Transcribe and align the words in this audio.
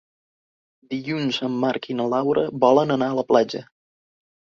Dilluns 0.93 1.37
en 1.49 1.59
Marc 1.65 1.87
i 1.93 1.99
na 2.01 2.09
Laura 2.17 2.49
volen 2.67 2.99
anar 2.99 3.15
a 3.15 3.19
la 3.23 3.31
platja. 3.33 3.67